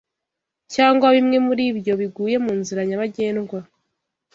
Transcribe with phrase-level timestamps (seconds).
[0.73, 3.59] cyangwa bimwe muri ibyo biguye mu nzira nyabagendwa